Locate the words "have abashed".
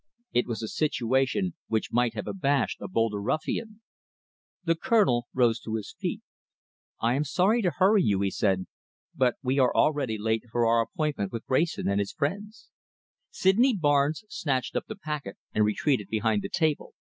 2.15-2.81